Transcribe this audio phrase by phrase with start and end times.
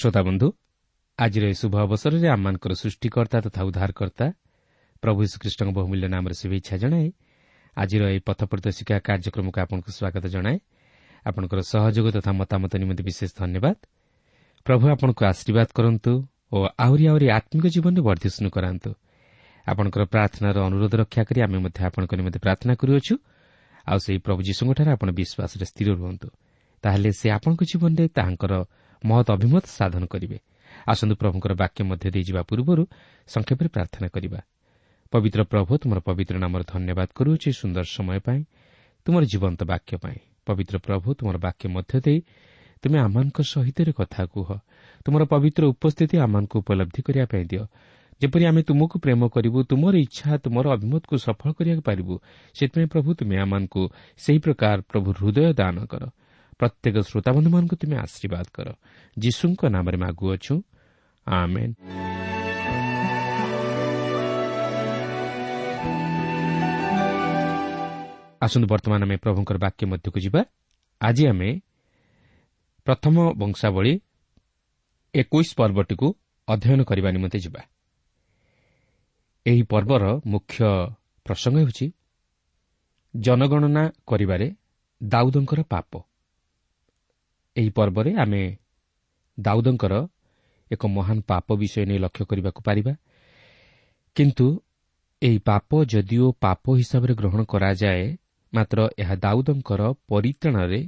[0.00, 0.48] ଶ୍ରୋତା ବନ୍ଧୁ
[1.18, 4.26] ଆଜିର ଏହି ଶୁଭ ଅବସରରେ ଆମମାନଙ୍କର ସୃଷ୍ଟିକର୍ତ୍ତା ତଥା ଉଦ୍ଧାରକର୍ତ୍ତା
[5.02, 7.08] ପ୍ରଭୁ ଶ୍ରୀକୃଷ୍ଣଙ୍କ ବହୁମୂଲ୍ୟ ନାମରେ ଶୁଭେଚ୍ଛା ଜଣାଏ
[7.76, 10.56] ଆଜିର ଏହି ପଥ ପ୍ରଦର୍ଶିକା କାର୍ଯ୍ୟକ୍ରମକୁ ଆପଣଙ୍କୁ ସ୍ୱାଗତ ଜଣାଏ
[11.26, 13.76] ଆପଣଙ୍କର ସହଯୋଗ ତଥା ମତାମତ ନିମନ୍ତେ ବିଶେଷ ଧନ୍ୟବାଦ।
[14.66, 16.12] ପ୍ରଭୁ ଆପଣଙ୍କୁ ଆଶୀର୍ବାଦ କରନ୍ତୁ
[16.52, 18.90] ଓ ଆହୁରି ଆହୁରି ଆତ୍ମିକ ଜୀବନରେ ବର୍ଦ୍ଧିଷ୍ଣୁ କରାନ୍ତୁ।
[19.66, 23.14] ଆପଣଙ୍କର ପ୍ରାର୍ଥନାର ଅନୁରୋଧ ରକ୍ଷା କରି ଆମେ ମଧ୍ୟ ଆପଣଙ୍କ ନିମନ୍ତେ ପ୍ରାର୍ଥନା କରୁଅଛୁ।
[23.86, 26.28] ଆଉ ସେହି ପ୍ରଭୁ ଯୀଶୁଙ୍କଠାରେ ଆପଣ ବିଶ୍ୱାସରେ ସ୍ଥିର ରୁହନ୍ତୁ।
[26.84, 28.52] ତାହେଲେ ସେ ଆପଣଙ୍କ ଜୀବନରେ ତାହାଙ୍କର
[29.04, 30.38] ମହତ ଅଭିମତ ସାଧନ କରିବେ।
[30.88, 32.82] ଆସନ୍ତୁ ପ୍ରଭୁଙ୍କର ବାକ୍ୟ ମଧ୍ୟ ଦେଇଯିବା ପୂର୍ବରୁ
[33.28, 34.40] ସଂକ୍ଷେପରେ ପ୍ରାର୍ଥନା କରିବା।
[35.12, 38.40] ପବିତ୍ର ପ୍ରଭୁ ତୁମର ପବିତ୍ର ନାମର ଧନ୍ୟବାଦ କରୁଅଛି ସୁନ୍ଦର ସମୟ ପାଇଁ
[39.06, 42.18] ତୁମର ଜୀବନ୍ତ ବାକ୍ୟ ପାଇଁ। ପବିତ୍ର ପ୍ରଭୁ ତୁମର ବାକ୍ୟ ମଧ୍ୟ ଦେଇ
[42.82, 44.48] ତୁମେ ଆମମାନଙ୍କ ସହିତ କଥା କୁହ।
[45.04, 47.64] ତୁମର ପବିତ୍ର ଉପସ୍ଥିତି ଆମମାନଙ୍କୁ ଉପଲବ୍ଧି କରିବା ପାଇଁ ଦିଅ।
[48.20, 52.14] ଯେପରି ଆମେ ତୁମକୁ ପ୍ରେମ କରିବୁ ତୁମର ଇଚ୍ଛା ତୁମର ଅଭିମତକୁ ସଫଳ କରିବାକୁ ପାରିବୁ
[52.56, 53.82] ସେଥିପାଇଁ ପ୍ରଭୁ ତୁମେ ଆମମାନଙ୍କୁ
[54.20, 56.02] ସେହି ପ୍ରକାର ପ୍ରଭୁ ହୃଦୟ ଦାନ କର।
[56.60, 58.68] ପ୍ରତ୍ୟେକ ଶ୍ରୋତାବନ୍ଧୁମାନଙ୍କୁ ତୁମେ ଆଶୀର୍ବାଦ କର।
[59.18, 60.54] ଯୀଶୁଙ୍କ ନାମରେ ମାଗୁଅଛୁ
[68.40, 70.40] ଆସନ୍ତୁ ବର୍ତ୍ତମାନ ଆମେ ପ୍ରଭୁଙ୍କର ବାକ୍ୟ ମଧ୍ୟକୁ ଯିବା।
[71.00, 71.50] ଆଜି ଆମେ
[72.84, 73.92] ପ୍ରଥମ ବଂଶାବଳୀ
[75.14, 76.06] ଏକୋଇଶ ପର୍ବଟିକୁ
[76.48, 77.60] ଅଧ୍ୟୟନ କରିବା ନିମନ୍ତେ ଯିବା।
[79.46, 80.58] ଏହି ପର୍ବର ମୁଖ୍ୟ
[81.24, 81.86] ପ୍ରସଙ୍ଗ ହେଉଛି
[83.16, 84.46] ଜନଗଣନା କରିବାରେ
[85.02, 86.09] ଦାଉଦଙ୍କର ପାପ।
[87.56, 88.56] ଏହି ପର୍ବରେ ଆମେ
[89.40, 89.94] ଦାଉଦଙ୍କର
[90.72, 92.92] ଏକ ମହାନ ପାପ ବିଷୟ ନେଇ ଲକ୍ଷ୍ୟ କରିବାକୁ ପାରିବା।
[94.16, 94.46] କିନ୍ତୁ
[95.22, 98.16] ଏହି ପାପ ଯଦିଓ ପାପ ହିସାବରେ ଗ୍ରହଣ କରାଯାଏ
[98.54, 100.80] ମାତ୍ର ଏହା ଦାଉଦଙ୍କର ପରିତ୍ରାଣରେ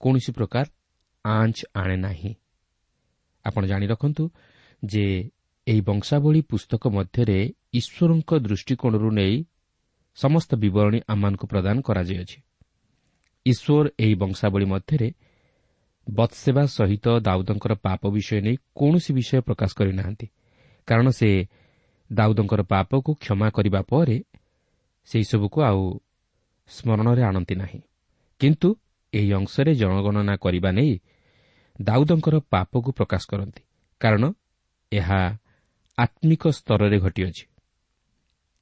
[0.00, 0.64] କୌଣସି ପ୍ରକାର
[1.24, 2.34] ଆଞ୍ଚ ଆଣେ ନାହିଁ।
[3.44, 4.24] ଆପଣ ଜାଣି ରଖନ୍ତୁ
[4.84, 5.30] ଯେ
[5.66, 7.38] ଏହି ବଂଶାବଳୀ ପୁସ୍ତକ ମଧ୍ୟରେ
[7.72, 9.44] ଈଶ୍ୱରଙ୍କ ଦୃଷ୍ଟିକୋଣରୁ ନେଇ
[10.14, 12.38] ସମସ୍ତ ବିବରଣୀ ଆମମାନଙ୍କୁ ପ୍ରଦାନ କରାଯାଇଅଛି।
[13.46, 15.08] ଈଶ୍ୱର ଏହି ବଂଶାବଳୀ ମଧ୍ୟରେ
[16.14, 20.26] ବତ୍ସେବା ସହିତ ଦାଉଦଙ୍କର ପାପ ବିଷୟ ନେଇ କୌଣସି ବିଷୟ ପ୍ରକାଶ କରିନାହାନ୍ତି।
[20.86, 21.48] କାରଣ ସେ
[22.12, 24.24] ଦାଉଦଙ୍କର ପାପକୁ କ୍ଷମା କରିବା ପରେ
[25.04, 26.00] ସେହିସବୁକୁ ଆଉ
[26.68, 27.80] ସ୍ମରଣରେ ଆଣନ୍ତି ନାହିଁ।
[28.40, 28.68] କିନ୍ତୁ
[29.14, 31.00] ଏହି ଅଂଶରେ ଜନଗଣନା କରିବା ନେଇ
[31.80, 33.62] ଦାଉଦଙ୍କର ପାପକୁ ପ୍ରକାଶ କରନ୍ତି।
[34.00, 34.32] କାରଣ
[34.92, 35.38] ଏହା
[35.98, 37.44] ଆତ୍ମିକ ସ୍ତରରେ ଘଟିଅଛି।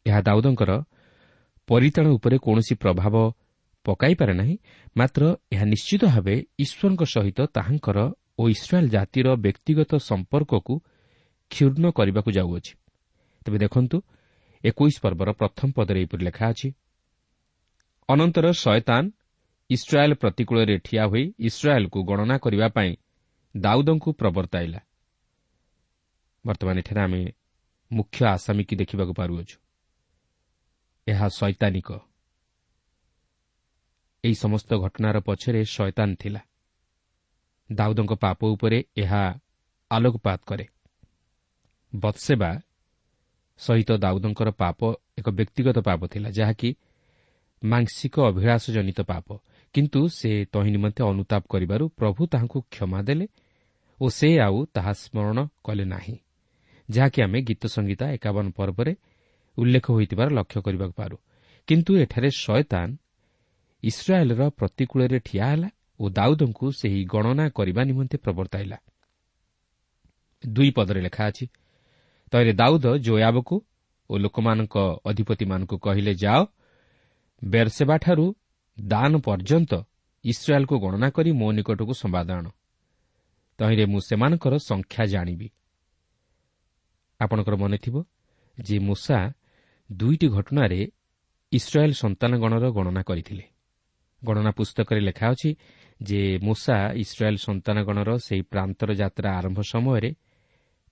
[0.06, 0.83] ଏହା ଦାଉଦଙ୍କର
[1.69, 3.15] ପରିତାଣ ଉପରେ କୌଣସି ପ୍ରଭାବ
[3.88, 4.56] ପକାଇପାରେ ନାହିଁ।
[4.96, 5.23] ମାତ୍ର
[5.55, 7.99] ଏହା ନିଶ୍ଚିତ ଭାବେ ଈଶ୍ୱରଙ୍କ ସହିତ ତାହାଙ୍କର
[8.40, 10.75] ଓ ଇସ୍ରାଏଲ୍ ଜାତିର ବ୍ୟକ୍ତିଗତ ସମ୍ପର୍କକୁ
[11.50, 12.73] କ୍ଷୁର୍ଣ୍ଣ କରିବାକୁ ଯାଉଅଛି।
[13.44, 13.96] ତେବେ ଦେଖନ୍ତୁ
[14.64, 16.69] ଏକୋଇଶ ପର୍ବର ପ୍ରଥମ ପଦରେ ଏହିପରି ଲେଖା ଅଛି
[18.08, 19.05] ଅନନ୍ତର ଶୟତାନ
[19.70, 22.93] ଇସ୍ରାଏଲ୍ ପ୍ରତିକୂଳରେ ଠିଆ ହୋଇ ଇସ୍ରାଏଲ୍କୁ ଗଣନା କରିବା ପାଇଁ
[23.55, 24.81] ଦାଉଦଙ୍କୁ ପ୍ରବର୍ତ୍ତାଇଲା।
[26.44, 27.23] ବର୍ତ୍ତମାନ ଏଠାରେ ଆମେ
[27.90, 29.56] ମୁଖ୍ୟ ଆସାମୀକି ଦେଖିବାକୁ ପାରୁଅଛୁ।
[31.06, 31.88] ଏହା ଶୈତାନିକ
[34.25, 36.41] ଏହି ସମସ୍ତ ଘଟଣାର ପଛରେ ଶୟତାନ ଥିଲା।
[37.70, 39.23] ଦାଉଦଙ୍କ ପାପ ଉପରେ ଏହା
[39.91, 40.67] ଆଲୋକପାତ କରେ।
[41.93, 42.50] ବତ୍ସେବା
[43.61, 44.81] ସହିତ ଦାଉଦଙ୍କର ପାପ
[45.19, 46.70] ଏକ ବ୍ୟକ୍ତିଗତ ପାପ ଥିଲା ଯାହାକି
[47.62, 49.26] ମାଂସିକ ଅଭିଳାଷ ଜନିତ ପାପ।
[49.75, 53.26] କିନ୍ତୁ ସେ ତହିଁ ନିମନ୍ତେ ଅନୁତାପ କରିବାରୁ ପ୍ରଭୁ ତାହାଙ୍କୁ କ୍ଷମା ଦେଲେ
[54.00, 56.17] ଓ ସେ ଆଉ ତାହା ସ୍ମରଣ କଲେ ନାହିଁ
[56.88, 58.93] ଯାହାକି ଆମେ ଗୀତ ସଙ୍ଗୀତା ଏକାବନ ପର୍ବରେ
[59.59, 61.17] ଉଲ୍ଲେଖ ହୋଇଥିବାର ଲକ୍ଷ୍ୟ କରିବାକୁ ପାରୁ।
[61.69, 62.88] କିନ୍ତୁ ଏଠାରେ ଶୟତାନ
[63.82, 65.69] ଇସ୍ରାଏଲ୍ର ପ୍ରତିକୂଳରେ ଠିଆ ହେଲା
[66.00, 68.78] ଓ ଦାଉଦଙ୍କୁ ସେହି ଗଣନା କରିବା ନିମନ୍ତେ ପ୍ରବର୍ତ୍ତାଇଲା
[70.46, 71.46] ଦୁଇ ପଦରେ ଲେଖା ଅଛି
[72.32, 73.56] ତହିଁରେ ଦାଉଦ ଜୋୟାବକୁ
[74.10, 76.40] ଓ ଲୋକମାନଙ୍କ ଅଧିପତିମାନଙ୍କୁ କହିଲେ ଯାଅ
[77.44, 78.26] ବେରସେବାଠାରୁ
[78.80, 79.72] ଦାନ ପର୍ଯ୍ୟନ୍ତ
[80.25, 82.46] ଇସ୍ରାଏଲ୍କୁ ଗଣନା କରି ମୋ ନିକଟକୁ ସମ୍ବାଦ ଆଣ।
[83.58, 85.48] ତହିଁରେ ମୁଁ ସେମାନଙ୍କର ସଂଖ୍ୟା ଜାଣିବି।
[87.20, 87.96] ଆପଣଙ୍କର ମନେଥିବ
[88.58, 89.19] ଯେ ମୂଷା
[89.92, 90.80] ଦୁଇଟି ଘଟଣାରେ
[91.52, 93.44] ଇସ୍ରାଏଲ୍ ସନ୍ତାନଗଣର ଗଣନା କରିଥିଲେ।
[94.25, 95.50] ଗଣନା ପୁସ୍ତକରେ ଲେଖା ଅଛି
[96.03, 100.11] ଯେ ମୂଷା ଇସ୍ରାଏଲ୍ ସନ୍ତାନଗଣର ସେହି ପ୍ରାନ୍ତର ଯାତ୍ରା ଆରମ୍ଭ ସମୟରେ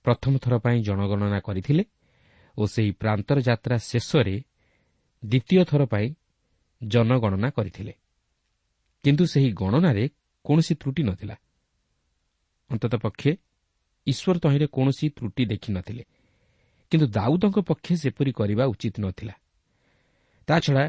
[0.04, 1.84] ପ୍ରଥମ ଥର ପାଇଁ ଜନଗଣନା କରିଥିଲେ
[2.58, 4.36] ଓ ସେହି ପ୍ରାନ୍ତର ଯାତ୍ରା ଶେଷରେ
[5.22, 6.06] ଦ୍ୱିତୀୟ ଥର ପାଇଁ
[6.82, 7.92] ଜନଗଣନା କରିଥିଲେ।
[9.04, 10.04] କିନ୍ତୁ ସେହି ଗଣନାରେ
[10.44, 11.36] କୌଣସି ତ୍ରୁଟି ନଥିଲା।
[12.70, 13.30] ଅନ୍ତତଃ ପକ୍ଷେ
[14.06, 16.04] ଈଶ୍ୱର ତହିଁରେ କୌଣସି ତ୍ରୁଟି ଦେଖିନଥିଲେ
[16.92, 19.34] କିନ୍ତୁ ଦାଉଦଙ୍କ ପକ୍ଷେ ସେପରି କରିବା ଉଚିତ ନଥିଲା।
[20.48, 20.84] ତାଛଡ଼ା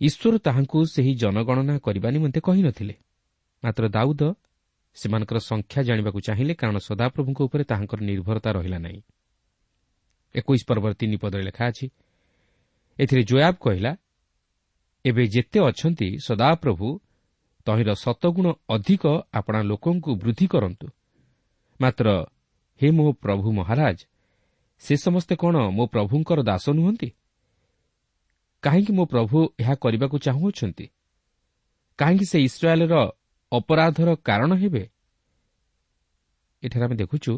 [0.00, 2.94] ଈଶ୍ୱର ତାହାଙ୍କୁ ସେହି ଜନଗଣନା କରିବା ନିମନ୍ତେ କହିନଥିଲେ।
[3.62, 4.22] ମାତ୍ର ଦାଉଦ
[4.96, 9.00] ସେମାନଙ୍କର ସଂଖ୍ୟା ଜାଣିବାକୁ ଚାହିଁଲେ କାରଣ ସଦାପ୍ରଭୁଙ୍କ ଉପରେ ତାହାଙ୍କର ନିର୍ଭରତା ରହିଲା ନାହିଁ।
[10.34, 11.86] ଏକୋଇଶ ପର୍ବର ତିନି ପଦରେ ଲେଖା ଅଛି
[12.98, 13.92] ଏଥିରେ ଜୟାବ କହିଲା
[15.04, 16.88] ଏବେ ଯେତେ ଅଛନ୍ତି ସଦାପ୍ରଭୁ
[17.66, 20.86] ତହିଁର ଶତଗୁଣ ଅଧିକ ଆପଣା ଲୋକଙ୍କୁ ବୃଦ୍ଧି କରନ୍ତୁ।
[21.80, 22.06] ମାତ୍ର
[22.80, 23.98] ହେ ମୋ ପ୍ରଭୁ ମହାରାଜ
[24.82, 27.08] ସେ ସମସ୍ତେ କ'ଣ ମୋ ପ୍ରଭୁଙ୍କର ଦାସ ନୁହନ୍ତି?
[28.62, 30.86] କାହିଁକି ମୋ ପ୍ରଭୁ ଏହା କରିବାକୁ ଚାହୁଁଅଛନ୍ତି?
[31.98, 32.94] କାହିଁକି ସେ ଇସ୍ରାଏଲ୍ର
[33.52, 34.82] ଅପରାଧର କାରଣ ହେବେ?
[36.62, 37.32] ଏଠାରେ ଆମେ ଦେଖୁଛୁ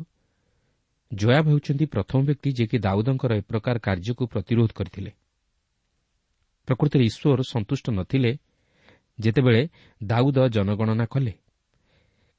[1.12, 5.10] ଜୟାବ ହେଉଛନ୍ତି ପ୍ରଥମ ବ୍ୟକ୍ତି ଯିଏକି ଦାଉଦଙ୍କର ଏ ପ୍ରକାର କାର୍ଯ୍ୟକୁ ପ୍ରତିରୋଧ କରିଥିଲେ।
[6.68, 8.32] ପ୍ରକୃତରେ ଈଶ୍ୱର ସନ୍ତୁଷ୍ଟ ନଥିଲେ
[9.20, 9.62] ଯେତେବେଳେ
[10.02, 11.32] ଦାଉଦ ଜନଗଣନା କଲେ।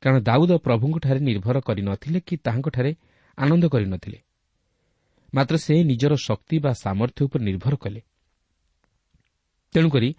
[0.03, 2.91] କାରଣ ଦାଉଦ ପ୍ରଭୁଙ୍କଠାରେ ନିର୍ଭର କରିନଥିଲେ କି ତାହାଙ୍କଠାରେ
[3.37, 4.19] ଆନନ୍ଦ କରିନଥିଲେ
[5.33, 8.01] ମାତ୍ର ସେ ନିଜର ଶକ୍ତି ବା ସାମର୍ଥ୍ୟ ଉପରେ ନିର୍ଭର କଲେ।
[9.73, 10.09] ତେଣୁକରି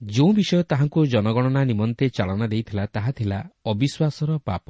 [0.00, 4.66] ଯେଉଁ ବିଷୟ ତାହାଙ୍କୁ ଜନଗଣନା ନିମନ୍ତେ ଚାଳନା ଦେଇଥିଲା ତାହା ଥିଲା ଅବିଶ୍ୱାସର ପାପ।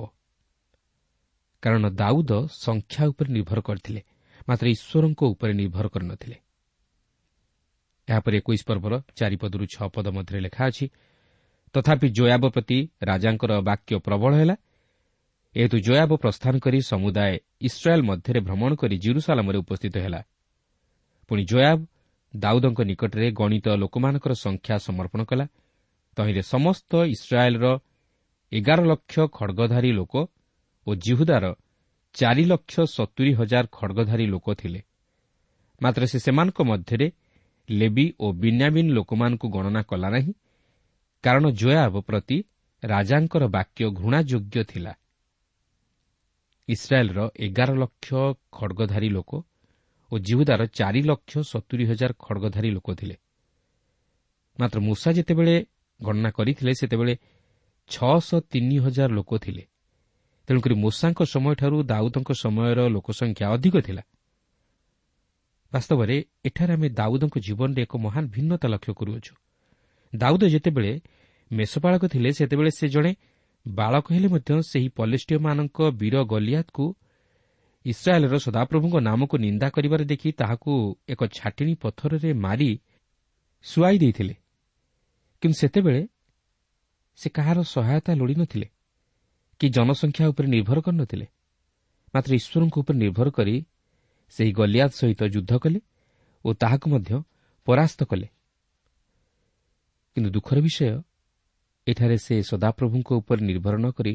[1.62, 2.33] କାରଣ ଦାଉଦ
[2.65, 4.00] ସଂଖ୍ୟା ଉପରେ ନିର୍ଭର କରିଥିଲେ
[4.49, 6.37] ମାତ୍ର ଈଶ୍ୱରଙ୍କ ଉପରେ ନିର୍ଭର କରିନଥିଲେ।
[8.09, 10.87] ଏହାପରେ ଏକୋଇଶ ପର୍ବର ଚାରିପଦରୁ ଛଅ ପଦ ମଧ୍ୟରେ ଲେଖା ଅଛି
[11.75, 14.57] ତଥାପି ଜୟାବ ପ୍ରତି ରାଜାଙ୍କର ବାକ୍ୟ ପ୍ରବଳ ହେଲା।
[15.57, 20.21] ଏହେତୁ ଜୟାବ ପ୍ରସ୍ଥାନ କରି ସମୁଦାୟ ଇସ୍ରାଏଲ୍ ମଧ୍ୟରେ ଭ୍ରମଣ କରି ଜିରୁସାଲାମରେ ଉପସ୍ଥିତ ହେଲା।
[21.29, 21.79] ପୁଣି ଜୟାବ
[22.35, 25.47] ଦାଉଦଙ୍କ ନିକଟରେ ଗଣିତ ଲୋକମାନଙ୍କର ସଂଖ୍ୟା ସମର୍ପଣ କଲା।
[26.16, 27.66] ତହିଁରେ ସମସ୍ତ ଇସ୍ରାଏଲ୍ର
[28.52, 30.14] ଏଗାର ଲକ୍ଷ ଖଡ଼ଗଧାରୀ ଲୋକ
[30.87, 31.44] ଓ ଜିହୁଦାର
[32.14, 34.80] ଚାରି ଲକ୍ଷ ସତୁରି ହଜାର ଖଡ଼ଗଧାରୀ ଲୋକ ଥିଲେ।
[35.82, 37.06] ମାତ୍ର ସେ ସେମାନଙ୍କ ମଧ୍ୟରେ
[37.68, 40.32] ଲେବି ଓ ବିନ୍ୟାମିନ୍ ଲୋକମାନଙ୍କୁ ଗଣନା କଲା ନାହିଁ
[41.23, 42.38] କାରଣ ଜୟାବ ପ୍ରତି
[42.85, 44.92] ରାଜାଙ୍କର ବାକ୍ୟ ଘୃଣାଯୋଗ୍ୟ ଥିଲା।
[46.68, 48.08] ଇସ୍ରାଏଲ୍ର ଏଗାର ଲକ୍ଷ
[48.52, 49.30] ଖଡ଼ଗଧାରୀ ଲୋକ
[50.12, 53.17] ଓ ଜିହୁଦାର ଚାରି ଲକ୍ଷ ସତୁରି ହଜାର ଖଡ଼ଗଧାରୀ ଲୋକ ଥିଲେ।
[54.59, 55.67] ମାତ୍ର ମୂଷା ଯେତେବେଳେ
[56.03, 57.15] ଗଣନା କରିଥିଲେ ସେତେବେଳେ
[57.91, 59.65] ଛଅଶହ ତିନି ହଜାର ଲୋକ ଥିଲେ।
[60.49, 64.03] ତେଣୁକରି ମୂଷାଙ୍କ ସମୟଠାରୁ ଦାଉଦଙ୍କ ସମୟର ଲୋକସଂଖ୍ୟା ଅଧିକ ଥିଲା।
[65.73, 69.35] ବାସ୍ତବରେ ଏଠାରେ ଆମେ ଦାଉଦଙ୍କ ଜୀବନରେ ଏକ ମହାନ ଭିନ୍ନତା ଲକ୍ଷ୍ୟ କରୁଅଛୁ।
[70.12, 70.93] ଦାଉଦ ଯେତେବେଳେ
[71.50, 73.12] ମେଷପାଳକ ଥିଲେ ସେତେବେଳେ ସେ ଜଣେ
[73.67, 76.85] ବାଳକ ହେଲେ ମଧ୍ୟ ସେହି ପଲେଷ୍ଟିୟମାନଙ୍କ ବୀର ଗଲିଆତକୁ
[77.90, 80.73] ଇସ୍ରାଏଲ୍ର ସଦାପ୍ରଭୁଙ୍କ ନାମକୁ ନିନ୍ଦା କରିବାରେ ଦେଖି ତାହାକୁ
[81.09, 82.71] ଏକ ଛାଟିଣୀ ପଥରରେ ମାରି
[83.64, 84.35] ସୁଆଇ ଦେଇଥିଲେ।
[85.42, 86.02] କିନ୍ତୁ ସେତେବେଳେ
[87.18, 88.66] ସେ କାହାର ସହାୟତା ଲୋଡ଼ିନଥିଲେ
[89.61, 91.26] କି ଜନସଂଖ୍ୟା ଉପରେ ନିର୍ଭର କରିନଥିଲେ।
[92.14, 93.54] ମାତ୍ର ଈଶ୍ୱରଙ୍କ ଉପରେ ନିର୍ଭର କରି
[94.33, 95.80] ସେହି ଗଲିଆଦ ସହିତ ଯୁଦ୍ଧ କଲେ
[96.45, 97.11] ଓ ତାହାକୁ ମଧ୍ୟ
[97.66, 98.28] ପରାସ୍ତ କଲେ।
[100.14, 100.87] କିନ୍ତୁ ଦୁଃଖର ବିଷୟ
[101.87, 104.12] ଏଠାରେ ସେ ସଦାପ୍ରଭୁଙ୍କ ଉପରେ ନିର୍ଭର ନ କରି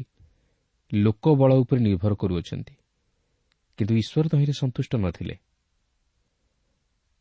[0.92, 2.74] ଲୋକବଳ ଉପରେ ନିର୍ଭର କରୁଅଛନ୍ତି।
[3.78, 5.34] କିନ୍ତୁ ଈଶ୍ୱର ତହିଁରେ ସନ୍ତୁଷ୍ଟ ନଥିଲେ।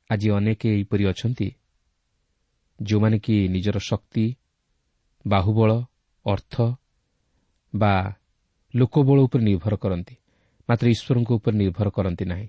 [0.09, 1.47] ଆଜି ଅନେକ ଏହିପରି ଅଛନ୍ତି
[2.81, 4.35] ଯେଉଁମାନେ କି ନିଜର ଶକ୍ତି
[5.27, 5.83] ବାହୁବଳ
[6.25, 6.55] ଅର୍ଥ
[7.75, 7.93] ବା
[8.75, 10.15] ଲୋକବଳ ଉପରେ ନିର୍ଭର କରନ୍ତି
[10.69, 12.47] ମାତ୍ର ଈଶ୍ୱରଙ୍କ ଉପରେ ନିର୍ଭର କରନ୍ତି ନାହିଁ।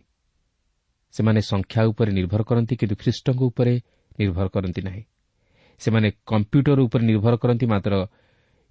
[1.15, 3.75] ସେମାନେ ସଂଖ୍ୟା ଉପରେ ନିର୍ଭର କରନ୍ତି କିନ୍ତୁ ଖ୍ରୀଷ୍ଟଙ୍କ ଉପରେ
[4.19, 5.03] ନିର୍ଭର କରନ୍ତି ନାହିଁ।
[5.81, 7.95] ସେମାନେ କମ୍ପ୍ୟୁଟର ଉପରେ ନିର୍ଭର କରନ୍ତି ମାତ୍ର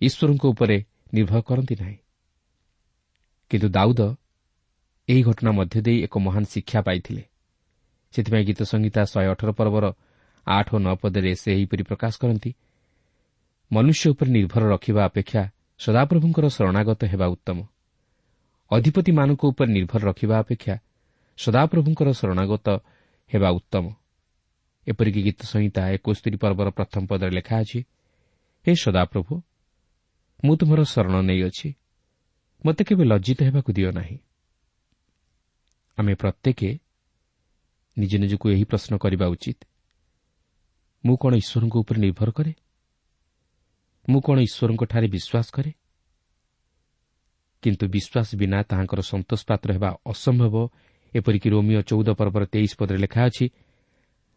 [0.02, 0.78] ଈଶ୍ୱରଙ୍କ ଉପରେ
[1.14, 1.98] ନିର୍ଭର କରନ୍ତି ନାହିଁ।
[3.50, 4.02] କିନ୍ତୁ ଦାଉଦ
[5.10, 7.24] ଏହି ଘଟଣା ମଧ୍ୟ ଦେଇ ଏକ ମହାନ ଶିକ୍ଷା ପାଇଥିଲେ।
[8.14, 9.86] ସେଥିପାଇଁ ଗୀତ ସଂହିତା ଶହେ ଅଠର ପର୍ବର
[10.48, 12.52] ଆଠ ଓ ନଅ ପଦରେ ସେ ଏହିପରି ପ୍ରକାଶ କରନ୍ତି
[13.72, 15.42] ମନୁଷ୍ୟ ଉପରେ ନିର୍ଭର ରଖିବା ଅପେକ୍ଷା
[15.80, 17.58] ସଦାପ୍ରଭୁଙ୍କର ଶରଣାଗତ ହେବା ଉତ୍ତମ।
[18.72, 20.76] ଅଧିପତିମାନଙ୍କ ଉପରେ ନିର୍ଭର ରଖିବା ଅପେକ୍ଷା
[21.38, 22.68] ସଦାପ୍ରଭୁଙ୍କର ଶରଣାଗତ
[23.32, 23.86] ହେବା ଉତ୍ତମ।
[24.88, 27.80] ଏପରିକି ଗୀତ ସଂହିତା ଏକୋସ୍ତରୀ ପର୍ବର ପ୍ରଥମ ପଦରେ ଲେଖା ଅଛି
[28.66, 29.34] ହେ ସଦାପ୍ରଭୁ
[30.44, 31.70] ମୁଁ ତୁମର ଶରଣ ନେଇଅଛି।
[32.66, 34.18] ମୋତେ କେବେ ଲଜ୍ଜିତ ହେବାକୁ ଦିଅ ନାହିଁ।
[35.98, 36.60] ଆମେ ପ୍ରତ୍ୟେକ
[37.98, 39.60] ନିଜ ନିଜକୁ ଏହି ପ୍ରଶ୍ନ କରିବା ଉଚିତ।
[41.06, 42.54] ମୁଁ କ'ଣ ଈଶ୍ୱରଙ୍କ ଉପରେ ନିର୍ଭର କରେ?
[44.10, 45.72] ମୁଁ କ'ଣ ଈଶ୍ୱରଙ୍କଠାରେ ବିଶ୍ୱାସ କରେ?
[47.64, 50.56] କିନ୍ତୁ ବିଶ୍ୱାସ ବିନା ତାହାଙ୍କର ସନ୍ତୋଷ ପାତ୍ର ହେବା ଅସମ୍ଭବ।
[51.14, 53.46] ଏପରିକି ରୋମିଓ ଚଉଦ ପର୍ବର ତେଇଶ ପଦରେ ଲେଖା ଅଛି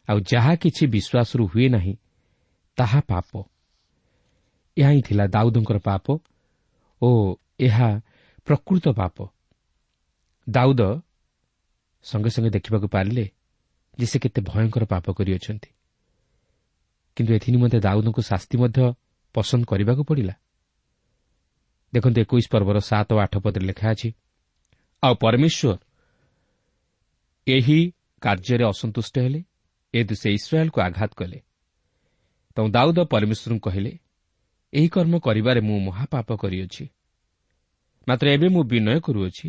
[0.09, 1.95] ଆଉ ଯାହା କିଛି ବିଶ୍ୱାସରୁ ହୁଏ ନାହିଁ
[2.77, 3.31] ତାହା ପାପ।
[4.77, 6.07] ଏହା ହିଁ ଥିଲା ଦାଉଦଙ୍କର ପାପ
[7.03, 7.09] ଓ
[7.59, 7.89] ଏହା
[8.45, 9.17] ପ୍ରକୃତ ପାପ।
[10.49, 10.81] ଦାଉଦ
[12.07, 13.25] ସଙ୍ଗେ ସଙ୍ଗେ ଦେଖିବାକୁ ପାରିଲେ
[13.99, 15.71] ଯେ ସେ କେତେ ଭୟଙ୍କର ପାପ କରିଅଛନ୍ତି
[17.17, 18.81] କିନ୍ତୁ ଏଥି ନିମନ୍ତେ ଦାଉଦଙ୍କୁ ଶାସ୍ତି ମଧ୍ୟ
[19.35, 20.35] ପସନ୍ଦ କରିବାକୁ ପଡ଼ିଲା।
[21.93, 24.09] ଦେଖନ୍ତୁ ଏକୋଇଶ ପର୍ବର ସାତ ଓ ଆଠ ପଦରେ ଲେଖା ଅଛି
[25.03, 25.79] ଆଉ ପରମେଶ୍ୱର
[27.47, 27.79] ଏହି
[28.23, 29.41] କାର୍ଯ୍ୟରେ ଅସନ୍ତୁଷ୍ଟ ହେଲେ
[29.95, 31.39] ଏହେତୁ ସେ ଇସ୍ରାଏଲ୍କୁ ଆଘାତ କଲେ।
[32.57, 33.93] ତେଣୁ ଦାଉଦ ପରମେଶ୍ୱରଙ୍କୁ କହିଲେ
[34.73, 36.85] ଏହି କର୍ମ କରିବାରେ ମୁଁ ମହାପାପ କରିଅଛି।
[38.09, 39.49] ମାତ୍ର ଏବେ ମୁଁ ବିନୟ କରୁଅଛି।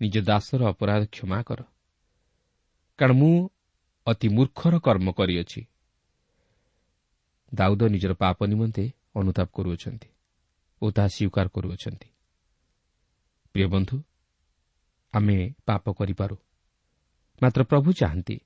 [0.00, 1.60] ନିଜ ଦାସର ଅପରାଧ କ୍ଷମା କର।
[2.98, 3.48] କାରଣ ମୁଁ
[4.06, 5.60] ଅତି ମୂର୍ଖର କର୍ମ କରିଅଛି।
[7.54, 10.08] ଦାଉଦ ନିଜର ପାପ ନିମନ୍ତେ ଅନୁତାପ କରୁଅଛନ୍ତି
[10.82, 12.08] ଓ ତାହା ସ୍ୱୀକାର କରୁଅଛନ୍ତି।
[13.52, 13.96] ପ୍ରିୟ ବନ୍ଧୁ
[15.12, 16.36] ଆମେ ପାପ କରିପାରୁ।
[17.42, 18.36] ମାତ୍ର ପ୍ରଭୁ ଚାହାନ୍ତି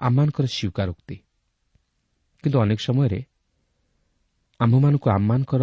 [0.00, 1.16] ଆମମାନଙ୍କର ସ୍ୱୀକାରୋକ୍ତି।
[2.42, 3.20] କିନ୍ତୁ ଅନେକ ସମୟରେ
[4.60, 5.62] ଆମ୍ଭମାନଙ୍କୁ ଆମମାନଙ୍କର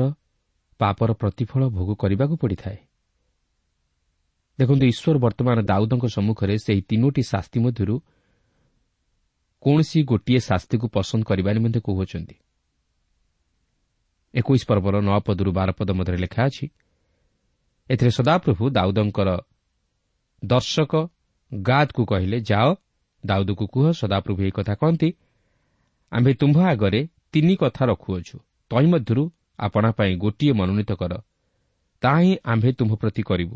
[0.80, 2.78] ପାପର ପ୍ରତିଫଳ ଭୋଗ କରିବାକୁ ପଡ଼ିଥାଏ।
[4.60, 7.96] ଦେଖନ୍ତୁ ଈଶ୍ୱର ବର୍ତ୍ତମାନ ଦାଉଦଙ୍କ ସମ୍ମୁଖରେ ସେହି ତିନୋଟି ଶାସ୍ତି ମଧ୍ୟରୁ
[9.64, 12.36] କୌଣସି ଗୋଟିଏ ଶାସ୍ତିକୁ ପସନ୍ଦ କରିବା ନିମନ୍ତେ କହୁଅଛନ୍ତି।
[14.34, 16.66] ଏକୋଇଶ ପର୍ବର ନଅ ପଦରୁ ବାର ପଦ ମଧ୍ୟରେ ଲେଖା ଅଛି
[17.90, 19.30] ଏଥିରେ ସଦାପ୍ରଭୁ ଦାଉଦଙ୍କର
[20.44, 20.94] ଦର୍ଶକ
[21.52, 22.70] ଗାଦକୁ କହିଲେ ଯାଅ
[23.24, 25.10] ଦାଉଦକୁ କୁହ ସଦାପ୍ରଭୁ ଏହି କଥା କହନ୍ତି
[26.12, 27.02] ଆମ୍ଭେ ତୁମ୍ଭ ଆଗରେ
[27.32, 28.36] ତିନି କଥା ରଖୁଅଛୁ।
[28.72, 29.24] ତହିଁ ମଧ୍ୟରୁ
[29.60, 31.14] ଆପଣା ପାଇଁ ଗୋଟିଏ ମନୋନୀତ କର
[32.04, 33.56] ତାହା ହିଁ ଆମ୍ଭେ ତୁମ୍ଭ ପ୍ରତି କରିବୁ।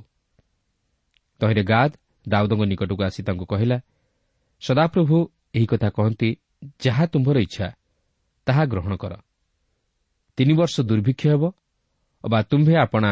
[1.39, 1.91] ତହିଁରେ ଗାଦ
[2.25, 3.77] ଦାଉଦଙ୍କ ନିକଟକୁ ଆସି ତାଙ୍କୁ କହିଲା
[4.61, 5.17] ସଦାପ୍ରଭୁ
[5.55, 6.29] ଏହି କଥା କହନ୍ତି
[6.83, 7.67] ଯାହା ତୁମ୍ଭର ଇଚ୍ଛା
[8.47, 9.13] ତାହା ଗ୍ରହଣ କର।
[10.37, 11.43] ତିନି ବର୍ଷ ଦୁର୍ଭିକ୍ଷ ହେବ
[12.23, 13.11] ବା ତୁମ୍ଭେ ଆପଣା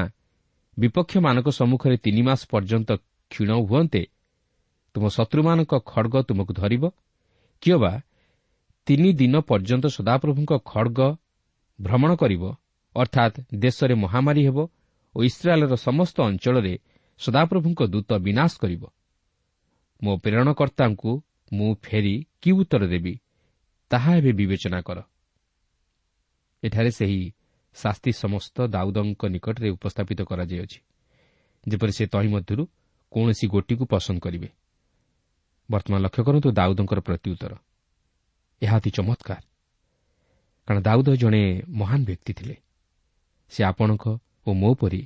[0.77, 2.89] ବିପକ୍ଷମାନଙ୍କ ସମ୍ମୁଖରେ ତିନି ମାସ ପର୍ଯ୍ୟନ୍ତ
[3.31, 4.03] କ୍ଷୀଣ ହୁଅନ୍ତେ
[4.95, 6.83] ତୁମ ଶତ୍ରୁମାନଙ୍କ ଖଡ଼ଗ ତୁମକୁ ଧରିବ
[7.63, 7.93] କିଏ ବା
[8.87, 10.99] ତିନି ଦିନ ପର୍ଯ୍ୟନ୍ତ ସଦାପ୍ରଭୁଙ୍କ ଖଡ଼ଗ
[11.79, 12.43] ଭ୍ରମଣ କରିବ
[12.95, 14.57] ଅର୍ଥାତ୍ ଦେଶରେ ମହାମାରୀ ହେବ
[15.15, 16.73] ଓ ଇସ୍ରାଏଲ୍ର ସମସ୍ତ ଅଞ୍ଚଳରେ
[17.21, 18.83] ସଦାପ୍ରଭୁଙ୍କ ଦୂତ ବିନାଶ କରିବ।
[20.01, 21.11] ମୋ ପ୍ରେରଣକର୍ତ୍ତାଙ୍କୁ
[21.51, 23.13] ମୁଁ ଫେରି କି ଉତ୍ତର ଦେବି
[23.91, 24.99] ତାହା ଏବେ ବିବେଚନା କର।
[26.63, 27.21] ଏଠାରେ ସେହି
[27.75, 30.79] ଶାସ୍ତି ସମସ୍ତ ଦାଉଦଙ୍କ ନିକଟରେ ଉପସ୍ଥାପିତ କରାଯାଇଅଛି
[31.63, 32.63] ଯେପରି ସେ ତହିଁ ମଧ୍ୟରୁ
[33.11, 34.49] କୌଣସି ଗୋଟିକୁ ପସନ୍ଦ କରିବେ।
[35.69, 37.53] ବର୍ତ୍ତମାନ ଲକ୍ଷ୍ୟ କରନ୍ତୁ ଦାଉଦଙ୍କର ପ୍ରତ୍ୟୁତ୍ତର
[38.61, 39.43] ଏହା ଅତି ଚମତ୍କାର
[40.67, 41.41] କାରଣ ଦାଉଦ ଜଣେ
[41.79, 42.55] ମହାନ ବ୍ୟକ୍ତି ଥିଲେ।
[43.51, 44.05] ସେ ଆପଣଙ୍କ
[44.47, 45.01] ଓ ମୋ ପରି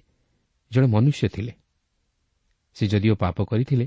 [0.71, 1.53] ଜଣେ ମନୁଷ୍ୟ ଥିଲେ।
[2.75, 3.85] ସେ ଯଦିଓ ପାପ କରିଥିଲେ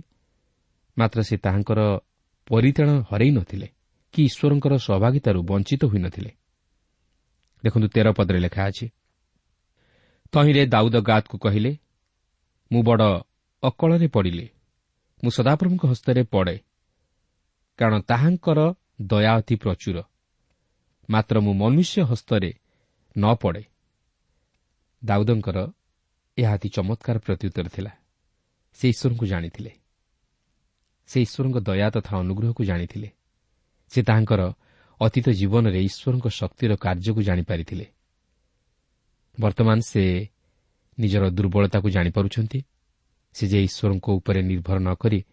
[0.96, 1.80] ମାତ୍ର ସେ ତାହାଙ୍କର
[2.48, 3.68] ପରିତାଣ ହରାଇ ନଥିଲେ
[4.14, 6.30] କି ଈଶ୍ୱରଙ୍କର ସହଭାଗିତାରୁ ବଞ୍ଚିତ ହୋଇନଥିଲେ
[7.64, 8.86] ଦେଖନ୍ତୁ ତେର ପଦରେ ଲେଖା ଅଛି
[10.32, 11.72] ତହିଁରେ ଦାଉଦ ଗାଦକୁ କହିଲେ
[12.70, 13.04] ମୁଁ ବଡ଼
[13.62, 14.46] ଅକଳରେ ପଡ଼ିଲି
[15.22, 16.56] ମୁଁ ସଦାପ୍ରଭୁଙ୍କ ହସ୍ତରେ ପଡ଼େ
[17.78, 18.58] କାରଣ ତାହାଙ୍କର
[19.02, 19.98] ଦୟା ଅତି ପ୍ରଚୁର
[21.08, 22.50] ମାତ୍ର ମୁଁ ମନୁଷ୍ୟ ହସ୍ତରେ
[23.16, 23.62] ନ ପଡ଼େ।
[25.02, 25.58] ଦାଉଦଙ୍କର
[26.38, 27.92] ଏହା ଅତି ଚମତ୍କାର ପ୍ରତ୍ୟୁତ୍ତର ଥିଲା।
[28.78, 29.70] ସେ ଈଶ୍ୱରଙ୍କୁ ଜାଣିଥିଲେ।
[31.06, 33.08] ସେ ଈଶ୍ୱରଙ୍କ ଦୟା ତଥା ଅନୁଗ୍ରହକୁ ଜାଣିଥିଲେ।
[33.90, 34.40] ସେ ତାହାଙ୍କର
[35.00, 37.86] ଅତୀତ ଜୀବନରେ ଈଶ୍ୱରଙ୍କ ଶକ୍ତିର କାର୍ଯ୍ୟକୁ ଜାଣିପାରିଥିଲେ।
[39.40, 40.28] ବର୍ତ୍ତମାନ ସେ
[40.98, 42.60] ନିଜର ଦୁର୍ବଳତାକୁ ଜାଣିପାରୁଛନ୍ତି।
[43.34, 45.24] ସେ ଯେ ଈଶ୍ୱରଙ୍କ ଉପରେ ନିର୍ଭର ନ କରି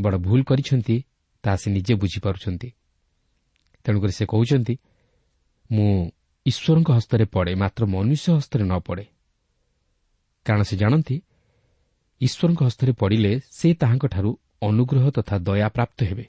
[0.00, 0.96] ବଡ଼ ଭୁଲ କରିଛନ୍ତି
[1.44, 2.68] ତାହା ସେ ନିଜେ ବୁଝିପାରୁଛନ୍ତି।
[3.84, 4.74] ତେଣୁକରି ସେ କହୁଛନ୍ତି
[5.70, 5.90] ମୁଁ
[6.46, 9.06] ଈଶ୍ୱରଙ୍କ ହସ୍ତରେ ପଡ଼େ ମାତ୍ର ମନୁଷ୍ୟ ହସ୍ତରେ ନ ପଡ଼େ।
[10.46, 11.16] କାରଣ ସେ ଜାଣନ୍ତି
[12.20, 16.26] ଈଶ୍ୱରଙ୍କ ହସ୍ତରେ ପଡ଼ିଲେ ସେ ତାହାଙ୍କଠାରୁ ଅନୁଗ୍ରହ ତଥା ଦୟା ପ୍ରାପ୍ତ ହେବେ।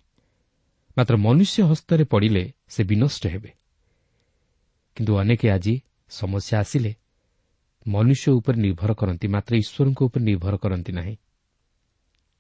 [0.98, 3.52] ମାତ୍ର ମନୁଷ୍ୟ ହସ୍ତରେ ପଡ଼ିଲେ ସେ ବିନଷ୍ଟ ହେବେ।
[4.96, 6.96] କିନ୍ତୁ ଅନେକ ଆଜି ସମସ୍ୟା ଆସିଲେ।
[7.88, 11.16] ମନୁଷ୍ୟ ଉପରେ ନିର୍ଭର କରନ୍ତି ମାତ୍ର ଈଶ୍ୱରଙ୍କ ଉପରେ ନିର୍ଭର କରନ୍ତି ନାହିଁ।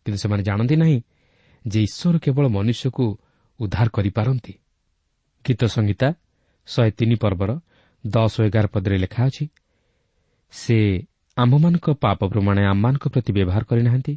[0.06, 1.02] କିନ୍ତୁ ସେମାନେ ଜାଣନ୍ତି ନାହିଁ
[1.68, 3.18] ଯେ ଈଶ୍ୱର କେବଳ ମନୁଷ୍ୟକୁ
[3.60, 4.54] ଉଦ୍ଧାର କରିପାରନ୍ତି।
[5.46, 6.14] ଗୀତ ସଂହିତା
[6.66, 7.60] ଶହେ ତିନି ପର୍ବର
[8.08, 9.48] ଦଶ ଏଗାର ପଦରେ ଲେଖା ଅଛି
[10.52, 11.04] ସେ
[11.38, 14.14] ଆମ୍ଭମାନଙ୍କ ପାପ ପ୍ରମାଣେ ଆମମାନଙ୍କ ପ୍ରତି ବ୍ୟବହାର କରିନାହାନ୍ତି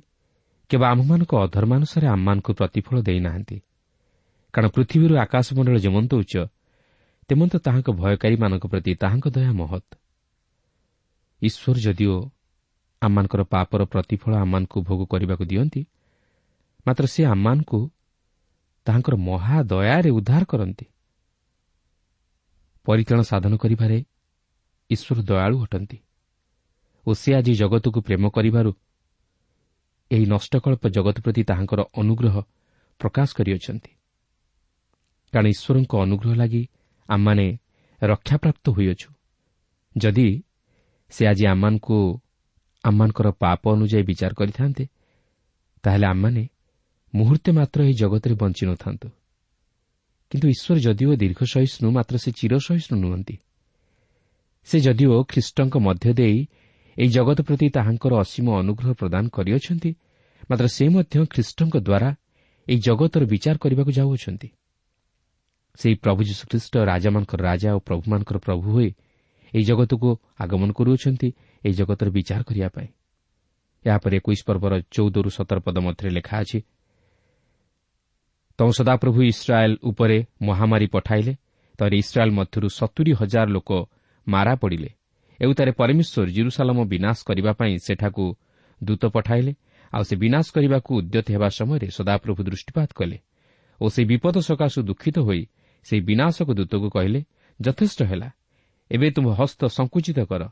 [0.71, 3.57] କେବେ ଆମ୍ଭମାନଙ୍କ ଅଧର୍ମାନୁସାରେ ଆମମାନଙ୍କୁ ପ୍ରତିଫଳ ଦେଇନାହାନ୍ତି।
[4.55, 6.35] କାରଣ ପୃଥିବୀରୁ ଆକାଶମଣ୍ଡଳ ଯେମନ୍ତ ଉଚ୍ଚ
[7.29, 9.91] ତେମନ୍ତ ତାହାଙ୍କ ଭୟକାରୀମାନଙ୍କ ପ୍ରତି ତାହାଙ୍କ ଦୟା ମହତ୍।
[11.43, 12.17] ଈଶ୍ୱର ଯଦିଓ
[13.03, 15.83] ଆମମାନଙ୍କର ପାପର ପ୍ରତିଫଳ ଆମମାନଙ୍କୁ ଭୋଗ କରିବାକୁ ଦିଅନ୍ତି
[16.87, 17.81] ମାତ୍ର ସେ ଆମମାନଙ୍କୁ
[18.87, 20.87] ତାହାଙ୍କର ମହାଦୟାରେ ଉଦ୍ଧାର କରନ୍ତି।
[22.87, 23.99] ପରିତ୍ରାଣ ସାଧନ କରିବାରେ
[24.91, 25.99] ଈଶ୍ୱର ଦୟାଳୁ ଅଟନ୍ତି।
[27.09, 28.71] ଓ ସେ ଆଜି ଜଗତକୁ ପ୍ରେମ କରିବାରୁ
[30.11, 32.35] ଏହି ନଷ୍ଟକଳ୍ପ ଜଗତ ପ୍ରତି ତାହାଙ୍କର ଅନୁଗ୍ରହ
[33.01, 33.91] ପ୍ରକାଶ କରିଅଛନ୍ତି।
[35.33, 36.63] କାରଣ ଈଶ୍ୱରଙ୍କ ଅନୁଗ୍ରହ ଲାଗି
[37.09, 37.47] ଆମମାନେ
[38.03, 39.09] ରକ୍ଷାପ୍ରାପ୍ତ ହୋଇଅଛୁ।
[39.97, 40.29] ଯଦି
[41.13, 41.99] ସେ ଆଜି ଆମମାନଙ୍କୁ
[42.85, 44.85] ଆମମାନଙ୍କର ପାପ ଅନୁଯାୟୀ ବିଚାର କରିଥାନ୍ତେ
[45.85, 46.43] ତାହେଲେ ଆମମାନେ
[47.15, 49.09] ମୁହୂର୍ତ୍ତେ ମାତ୍ର ଏହି ଜଗତରେ ବଞ୍ଚି ନଥାନ୍ତୁ।
[50.31, 53.37] କିନ୍ତୁ ଈଶ୍ୱର ଯଦିଓ ଦୀର୍ଘ ସହିଷ୍ଣୁ ମାତ୍ର ସେ ଚିର ସହିଷ୍ଣୁ ନୁହନ୍ତି।
[54.69, 56.39] ସେ ଯଦିଓ ଖ୍ରୀଷ୍ଟଙ୍କ ମଧ୍ୟ ଦେଇ
[56.99, 59.91] ଏହି ଜଗତ ପ୍ରତି ତାହାଙ୍କର ଅସୀମ ଅନୁଗ୍ରହ ପ୍ରଦାନ କରିଅଛନ୍ତି
[60.51, 62.11] ମାତ୍ର ସେ ମଧ୍ୟ ଖ୍ରୀଷ୍ଟଙ୍କ ଦ୍ୱାରା
[62.69, 64.49] ଏହି ଜଗତର ବିଚାର କରିବାକୁ ଯାଉଅଛନ୍ତି।
[65.79, 68.91] ସେହି ପ୍ରଭୁ ଯୀଶୁଖ୍ରୀଷ୍ଟ ରାଜାମାନଙ୍କର ରାଜା ଓ ପ୍ରଭୁମାନଙ୍କର ପ୍ରଭୁ ହୋଇ
[69.53, 71.29] ଏହି ଜଗତକୁ ଆଗମନ କରୁଅଛନ୍ତି
[71.65, 72.89] ଏହି ଜଗତର ବିଚାର କରିବା ପାଇଁ।
[73.85, 76.59] ଏହାପରେ ଏକୋଇଶ ପର୍ବର ଚଉଦରୁ ସତର ପଦ ମଧ୍ୟରେ ଲେଖା ଅଛି
[78.59, 81.33] ତମ ସଦାପ୍ରଭୁ ଇସ୍ରାଏଲ୍ ଉପରେ ମହାମାରୀ ପଠାଇଲେ
[81.79, 83.71] ତରେ ଇସ୍ରାଏଲ୍ ମଧ୍ୟରୁ ସତୁରି ହଜାର ଲୋକ
[84.27, 84.91] ମାରା ପଡ଼ିଲେ।
[85.41, 88.25] ଏଉତାରେ ପରମେଶ୍ୱର ଜିରୁସାଲମ ବିନାଶ କରିବା ପାଇଁ ସେଠାକୁ
[88.83, 89.53] ଦୂତ ପଠାଇଲେ
[89.93, 93.19] ଆଉ ସେ ବିନାଶ କରିବାକୁ ଉଦ୍ୟତ ହେବା ସମୟରେ ସଦାପ୍ରଭୁ ଦୃଷ୍ଟିପାତ କଲେ
[93.81, 95.43] ଓ ସେହି ବିପଦ ସକାଶୁ ଦୁଃଖିତ ହୋଇ
[95.87, 97.21] ସେହି ବିନାଶକ ଦୂତକୁ କହିଲେ
[97.61, 98.29] ଯଥେଷ୍ଟ ହେଲା
[98.91, 100.43] ଏବେ ତୁମ ହସ୍ତ ସଂକୁଚିତ କର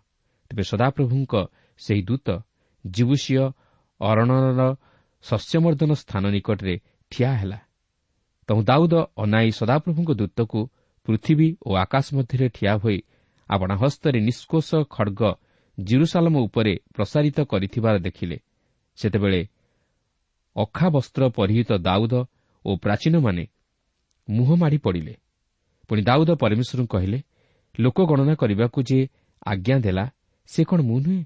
[0.50, 1.34] ତେବେ ସଦାପ୍ରଭୁଙ୍କ
[1.78, 2.28] ସେହି ଦୂତ
[2.86, 3.36] ଜିବୁସିୟ
[4.00, 4.62] ଅରଣର
[5.24, 6.74] ଶସ୍ୟମର୍ଦ୍ଦନ ସ୍ଥାନ ନିକଟରେ
[7.12, 7.58] ଠିଆ ହେଲା।
[8.48, 10.60] ତୁ ଦାଉଦ ଅନାଇ ସଦାପ୍ରଭୁଙ୍କ ଦୂତକୁ
[11.06, 12.98] ପୃଥିବୀ ଓ ଆକାଶ ମଧ୍ୟରେ ଠିଆ ହୋଇ
[13.50, 15.20] ଆପଣା ହସ୍ତରେ ନିଷ୍କୋଷ ଖଡ଼ଗ
[15.78, 18.36] ଜିରୁସାଲମ ଉପରେ ପ୍ରସାରିତ କରିଥିବାର ଦେଖିଲେ।
[18.98, 19.40] ସେତେବେଳେ
[20.56, 22.14] ଅଖାବସ୍ତ୍ର ପରିହିତ ଦାଉଦ
[22.64, 23.44] ଓ ପ୍ରାଚୀନମାନେ
[24.28, 25.14] ମୁହଁ ମାଡ଼ି ପଡ଼ିଲେ।
[25.88, 27.18] ପୁଣି ଦାଉଦ ପରମେଶ୍ୱରଙ୍କୁ କହିଲେ
[27.74, 28.98] ଲୋକ ଗଣନା କରିବାକୁ ଯେ
[29.46, 30.04] ଆଜ୍ଞା ଦେଲା
[30.48, 31.22] ସେ କ'ଣ ମୁଁ ନୁହେଁ?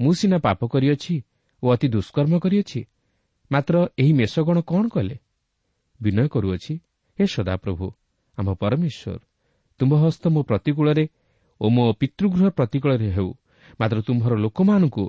[0.00, 1.14] ମୁଁ ସିନା ପାପ କରିଅଛି
[1.62, 2.80] ଓ ଅତି ଦୁଷ୍କର୍ମ କରିଅଛି
[3.50, 5.16] ମାତ୍ର ଏହି ମେଷଗଣ କ'ଣ କଲେ?
[6.00, 6.74] ବିନୟ କରୁଅଛି
[7.18, 7.86] ହେ ସଦାପ୍ରଭୁ
[8.38, 9.20] ଆମ ପରମେଶ୍ୱର
[9.80, 11.04] ତୁମ୍ଭ ହସ୍ତ ମୋ ପ୍ରତିକୂଳରେ
[11.60, 13.30] ଓ ମୋ ପିତୃଗୃହ ପ୍ରତିକୂଳରେ ହେଉ
[13.80, 15.04] ମାତ୍ର ତୁମ୍ଭର ଲୋକମାନଙ୍କୁ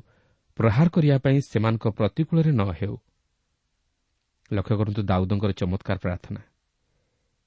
[0.57, 2.95] ପ୍ରହାର କରିବା ପାଇଁ ସେମାନଙ୍କ ପ୍ରତିକୂଳରେ ନ ହେଉ।
[4.51, 6.41] ଲକ୍ଷ୍ୟ କରନ୍ତୁ ଦାଉଦଙ୍କର ଚମତ୍କାର ପ୍ରାର୍ଥନା।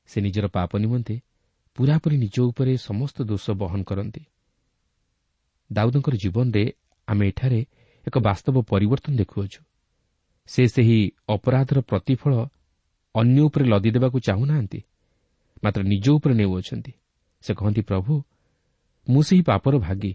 [0.08, 1.14] ସେ ନିଜର ପାପ ନିମନ୍ତେ
[1.76, 4.22] ପୁରାପୁରି ନିଜ ଉପରେ ସମସ୍ତ ଦୋଷ ବହନ କରନ୍ତି।
[5.72, 6.64] ଦାଉଦଙ୍କର ଜୀବନରେ
[7.08, 7.60] ଆମେ ଏଠାରେ
[8.06, 9.60] ଏକ ବାସ୍ତବ ପରିବର୍ତ୍ତନ ଦେଖୁଅଛୁ।
[10.48, 12.32] ସେ ସେହି ଅପରାଧର ପ୍ରତିଫଳ
[13.14, 14.80] ଅନ୍ୟ ଉପରେ ଲଦି ଦେବାକୁ ଚାହୁଁନାହାନ୍ତି
[15.64, 16.92] ମାତ୍ର ନିଜ ଉପରେ ନେଉଅଛନ୍ତି।
[17.44, 18.12] ସେ କହନ୍ତି ପ୍ରଭୁ
[19.08, 20.12] ମୁଁ ସେହି ପାପର ଭାଗି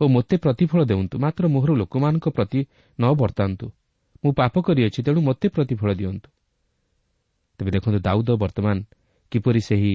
[0.00, 2.60] ଓ ମୋତେ ପ୍ରତିଫଳ ଦେଉନ୍ତୁ। ମାତ୍ର ମୋହର ଲୋକମାନଙ୍କ ପ୍ରତି
[2.98, 3.66] ନ ବର୍ତ୍ତାନ୍ତୁ।
[4.24, 6.28] ମୁଁ ପାପ କରିଅଛି ତେଣୁ ମୋତେ ପ୍ରତିଫଳ ଦିଅନ୍ତୁ।
[7.58, 8.76] ତେବେ ଦେଖନ୍ତୁ ଦାଉଦ ବର୍ତ୍ତମାନ
[9.32, 9.94] କିପରି ସେହି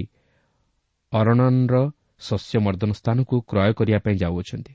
[1.12, 1.76] ଅରଣର
[2.20, 4.74] ଶସ୍ୟ ମର୍ଦ୍ଦନ ସ୍ଥାନକୁ କ୍ରୟ କରିବା ପାଇଁ ଯାଉଅଛନ୍ତି।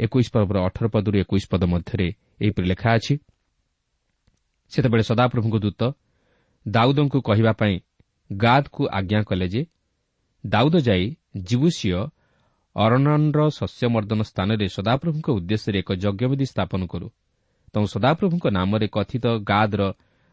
[0.00, 2.08] ଏକୋଇଶ ପର୍ବର ଅଠର ପଦରୁ ଏକୋଇଶ ପଦ ମଧ୍ୟରେ
[2.42, 3.14] ଏହିପରି ଲେଖା ଅଛି।
[4.72, 5.80] ସେତେବେଳେ ସଦାପ୍ରଭୁଙ୍କ ଦୂତ
[6.66, 7.74] ଦାଉଦଙ୍କୁ କହିବା ପାଇଁ
[8.30, 9.62] ଗାଦକୁ ଆଜ୍ଞା କଲେ ଯେ
[10.44, 11.04] ଦାଉଦ ଯାଇ
[11.48, 11.92] ଜିବୁସିୟ
[12.76, 17.08] ଅରଣର ଶସ୍ୟମର୍ଦ୍ଦନ ସ୍ଥାନରେ ସଦାପ୍ରଭୁଙ୍କ ଉଦ୍ଦେଶ୍ୟରେ ଏକ ଯଜ୍ଞବିଧି ସ୍ଥାପନ କରୁ।
[17.74, 19.82] ତେଣୁ ସଦାପ୍ରଭୁଙ୍କ ନାମରେ କଥିତ ଗାଦର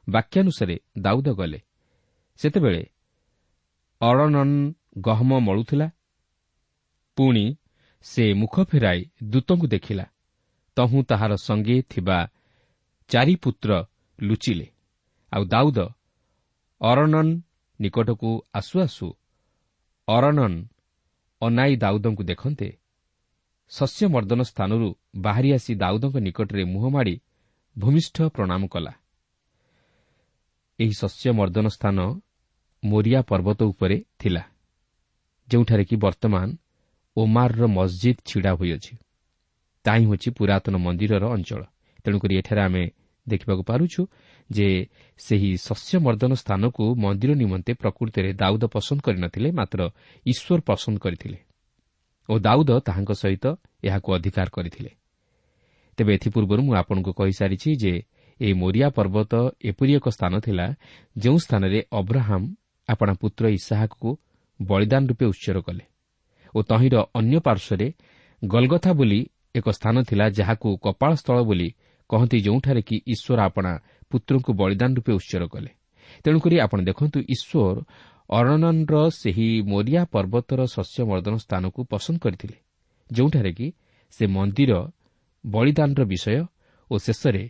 [0.10, 1.60] ବାକ୍ୟାନୁସାରେ ଦାଉଦ ଗଲେ।
[2.40, 2.84] ସେତେବେଳେ
[4.02, 5.88] ଅରଣନ୍ ଗହମ ମଳୁଥିଲା।
[7.18, 7.46] ପୁଣି
[8.02, 10.06] ସେ ମୁଖ ଫେରାଇ ଦୂତଙ୍କୁ ଦେଖିଲା।
[10.78, 12.18] ତହୁଁ ତାହାର ସଙ୍ଗେ ଥିବା
[13.10, 13.72] ଚାରିପୁତ୍ର
[14.20, 14.68] ଲୁଚିଲେ।
[15.34, 15.80] ଆଉ ଦାଉଦ
[16.82, 17.42] ଅରନନ୍
[17.80, 19.08] ନିକଟକୁ ଆସୁ ଆସୁ
[20.08, 20.58] ଅରନନ୍
[21.42, 22.68] ଅନାଇ ଦାଉଦଙ୍କୁ ଦେଖନ୍ତେ
[23.72, 27.16] ଶସ୍ୟମର୍ଦ୍ଦନ ସ୍ଥାନରୁ ବାହାରି ଆସି ଦାଉଦଙ୍କ ନିକଟରେ ମୁହଁ ମାଡ଼ି
[27.76, 28.94] ଭୂମିଷ୍ଠ ପ୍ରଣାମ କଲା।
[30.80, 31.98] ଏହି ଶସ୍ୟମର୍ଦ୍ଦନ ସ୍ଥାନ
[32.84, 34.44] ମୋରିଆ ପର୍ବତ ଉପରେ ଥିଲା
[35.48, 36.48] ଯେଉଁଠାରେ କି ବର୍ତ୍ତମାନ
[37.16, 38.94] ଓମାରର ମସ୍ଜିଦ୍ ଛିଡ଼ା ହୋଇଅଛି।
[39.86, 41.62] ତାହିଁ ହେଉଛି ପୁରାତନ ମନ୍ଦିରର ଅଞ୍ଚଳ।
[42.04, 42.84] ତେଣୁକରି ଏଠାରେ ଆମେ
[43.28, 44.02] ଦେଖିବାକୁ ପାରୁଛୁ
[44.52, 44.70] ଯେ
[45.20, 49.80] ସେହି ଶସ୍ୟମର୍ଦ୍ଦନ ସ୍ଥାନକୁ ମନ୍ଦିର ନିମନ୍ତେ ପ୍ରକୃତିରେ ଦାଉଦ ପସନ୍ଦ କରିନଥିଲେ ମାତ୍ର
[50.26, 51.40] ଈଶ୍ୱର ପସନ୍ଦ କରିଥିଲେ
[52.30, 53.46] ଓ ଦାଉଦ ତାହାଙ୍କ ସହିତ
[53.84, 54.92] ଏହାକୁ ଅଧିକାର କରିଥିଲେ।
[55.98, 57.94] ତେବେ ଏଥିପୂର୍ବରୁ ମୁଁ ଆପଣଙ୍କୁ କହିସାରିଛି ଯେ
[58.40, 60.66] ଏହି ମୋରିଆ ପର୍ବତ ଏପରି ଏକ ସ୍ଥାନ ଥିଲା
[61.18, 62.46] ଯେଉଁ ସ୍ଥାନରେ ଅବ୍ରାହମ୍
[62.90, 64.10] ଆପଣା ପୁତ୍ର ଇସାହାକୁ
[64.60, 65.84] ବଳିଦାନ ରୂପେ ଉତ୍ସର କଲେ
[66.54, 67.88] ଓ ତହିଁର ଅନ୍ୟ ପାର୍ଶ୍ୱରେ
[68.42, 69.20] ଗଲଗଥା ବୋଲି
[69.56, 71.70] ଏକ ସ୍ଥାନ ଥିଲା ଯାହାକୁ କପାଳସ୍ଥଳ ବୋଲି
[72.10, 73.72] କହନ୍ତି ଯେଉଁଠାରେ କି ଈଶ୍ୱର ଆପଣା
[74.12, 75.72] ପୁତ୍ରଙ୍କୁ ବଳିଦାନ ରୂପେ ଉତ୍ସର କଲେ।
[76.24, 77.78] ତେଣୁକରି ଆପଣ ଦେଖନ୍ତୁ ଈଶ୍ୱର
[78.30, 82.58] ଅରଣନର ସେହି ମୋରିଆ ପର୍ବତର ଶସ୍ୟମର୍ଦ୍ଦନ ସ୍ଥାନକୁ ପସନ୍ଦ କରିଥିଲେ
[83.10, 83.68] ଯେଉଁଠାରେ କି
[84.14, 84.72] ସେ ମନ୍ଦିର
[85.46, 86.46] ବଳିଦାନର ବିଷୟ
[86.92, 87.44] ଓ ଶେଷରେ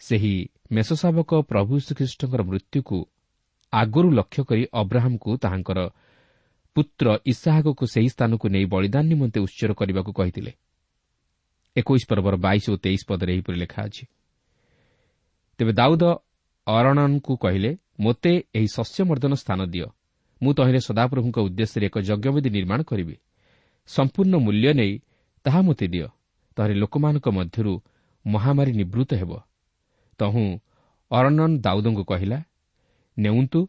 [0.00, 0.34] ସେହି
[0.72, 2.98] ମେଷଶାବକ ପ୍ରଭୁ ଶ୍ରୀଖ୍ରୀଷ୍ଟଙ୍କର ମୃତ୍ୟୁକୁ
[3.72, 5.78] ଆଗରୁ ଲକ୍ଷ୍ୟ କରି ଅବ୍ରାହମ୍କୁ ତାହାଙ୍କର
[6.76, 10.52] ପୁତ୍ର ଇସାହାଗକୁ ସେହି ସ୍ଥାନକୁ ନେଇ ବଳିଦାନ ନିମନ୍ତେ ଉତ୍ସର କରିବାକୁ କହିଥିଲେ।
[11.76, 14.04] ଏକୋଇଶ ପର୍ବର ବାଇଶ ଓ ତେଇଶ ପଦରେ ଏହିପରି ଲେଖା ଅଛି।
[15.58, 16.04] ତେବେ ଦାଉଦ
[16.66, 19.86] ଅରଣଙ୍କୁ କହିଲେ ମୋତେ ଏହି ଶସ୍ୟମର୍ଦ୍ଦନ ସ୍ଥାନ ଦିଅ।
[20.40, 23.16] ମୁଁ ତହିଁରେ ସଦାପ୍ରଭୁଙ୍କ ଉଦ୍ଦେଶ୍ୟରେ ଏକ ଯଜ୍ଞବେଦୀ ନିର୍ମାଣ କରିବି।
[23.88, 24.92] ସମ୍ପୂର୍ଣ୍ଣ ମୂଲ୍ୟ ନେଇ
[25.44, 26.08] ତାହା ମୋତେ ଦିଅ।
[26.56, 27.72] ତାହେଲେ ଲୋକମାନଙ୍କ ମଧ୍ୟରୁ
[28.24, 29.32] ମହାମାରୀ ନିବୃତ୍ତ ହେବ
[30.20, 30.44] ତହୁଁ
[31.10, 32.38] ଅରନନ ଦାଉଦଙ୍କୁ କହିଲା
[33.16, 33.60] ନେଉନ୍ତୁ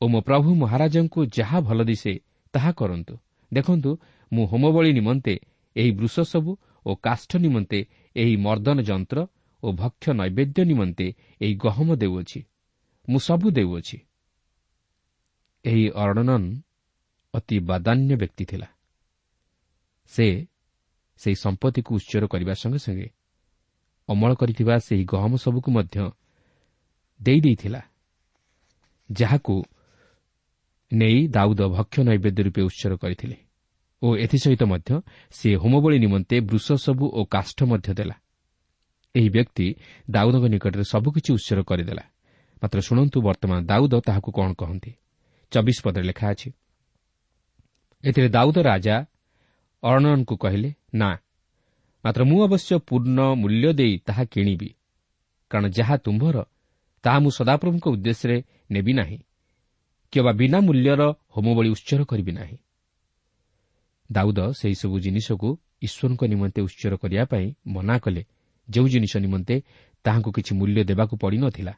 [0.00, 2.12] ଓ ମୋ ପ୍ରଭୁ ମହାରାଜାଙ୍କୁ ଯାହା ଭଲ ଦିଶେ
[2.54, 3.14] ତାହା କରନ୍ତୁ।
[3.52, 3.90] ଦେଖନ୍ତୁ
[4.32, 5.34] ମୁଁ ହୋମବଳୀ ନିମନ୍ତେ
[5.76, 6.50] ଏହି ବୃଷ ସବୁ
[6.86, 7.78] ଓ କାଷ୍ଠ ନିମନ୍ତେ
[8.16, 9.18] ଏହି ମର୍ଦ୍ଦନ ଯନ୍ତ୍ର
[9.62, 11.06] ଓ ଭକ୍ଷ ନୈବେଦ୍ୟ ନିମନ୍ତେ
[11.40, 12.40] ଏହି ଗହମ ଦେଉଅଛି
[13.08, 13.98] ମୁଁ ସବୁ ଦେଉଅଛି।
[15.64, 16.30] ଏହି ଅରଣନ
[17.34, 18.68] ଅତି ବାଦାନ୍ୟ ବ୍ୟକ୍ତି ଥିଲା।
[20.12, 20.26] ସେ
[21.20, 23.08] ସେହି ସମ୍ପତ୍ତିକୁ ଉତ୍ସର କରିବା ସଙ୍ଗେ ସଙ୍ଗେ
[24.08, 25.96] ଅମଳ କରିଥିବା ସେହି ଗହମ ସବୁକୁ ମଧ୍ୟ
[27.20, 27.80] ଦେଇଦେଇଥିଲା
[29.10, 29.54] ଯାହାକୁ
[30.92, 33.36] ନେଇ ଦାଉଦ ଭକ୍ଷ ନୈବେଦ୍ୟ ରୂପେ ଉତ୍ସର କରିଥିଲେ
[34.02, 34.90] ଓ ଏଥିସହିତ ମଧ୍ୟ
[35.30, 38.16] ସେ ହୋମବଳୀ ନିମନ୍ତେ ବୃଷ ସବୁ ଓ କାଷ୍ଠ ମଧ୍ୟ ଦେଲା।
[39.18, 39.66] ଏହି ବ୍ୟକ୍ତି
[40.10, 42.04] ଦାଉଦଙ୍କ ନିକଟରେ ସବୁକିଛି ଉତ୍ସର କରିଦେଲା।
[42.62, 44.92] ମାତ୍ର ଶୁଣନ୍ତୁ ବର୍ତ୍ତମାନ ଦାଉଦ ତାହାକୁ କ'ଣ କହନ୍ତି।
[45.52, 46.48] ଚବିଶ ପଦରେ ଲେଖା ଅଛି
[48.04, 48.96] ଏଥିରେ ଦାଉଦ ରାଜା
[49.82, 51.10] ଅର୍ଣନଙ୍କୁ କହିଲେ ନା
[52.04, 54.70] ମାତ୍ର ମୁଁ ଅବଶ୍ୟ ପୂର୍ଣ୍ଣ ମୂଲ୍ୟ ଦେଇ ତାହା କିଣିବି
[55.50, 56.36] କାରଣ ଯାହା ତୁମ୍ଭର
[57.04, 58.36] ତାହା ମୁଁ ସଦାପ୍ରଭୁଙ୍କ ଉଦ୍ଦେଶ୍ୟରେ
[58.70, 59.18] ନେବି ନାହିଁ
[60.12, 61.02] କିମ୍ବା ବିନା ମୂଲ୍ୟର
[61.34, 62.56] ହୋମବଳି ଉତ୍ସର କରିବି ନାହିଁ।
[64.10, 65.48] ଦାଉଦ ସେହିସବୁ ଜିନିଷକୁ
[65.86, 68.22] ଈଶ୍ୱରଙ୍କ ନିମନ୍ତେ ଉତ୍ସର କରିବା ପାଇଁ ମନା କଲେ
[68.68, 69.56] ଯେଉଁ ଜିନିଷ ନିମନ୍ତେ
[70.04, 71.74] ତାହାଙ୍କୁ କିଛି ମୂଲ୍ୟ ଦେବାକୁ ପଡ଼ିନଥିଲା।